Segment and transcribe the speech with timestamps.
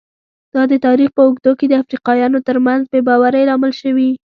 [0.53, 4.09] دا د تاریخ په اوږدو کې د افریقایانو ترمنځ بې باورۍ لامل شوي.